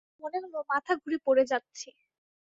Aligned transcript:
মনে 0.21 0.37
হল 0.43 0.55
মাথা 0.71 0.93
ঘুরে 1.01 1.17
পড়ে 1.25 1.43
যাচ্ছি। 1.51 1.87